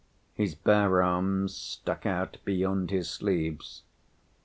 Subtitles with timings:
[0.33, 3.83] His bare arms stuck out beyond his sleeves.